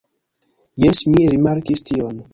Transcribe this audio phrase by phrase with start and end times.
[0.85, 2.23] Jes, mi rimarkis tion.